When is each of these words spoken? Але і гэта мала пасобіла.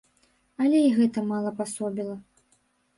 Але 0.65 0.79
і 0.87 0.89
гэта 0.97 1.27
мала 1.31 1.55
пасобіла. 1.63 2.15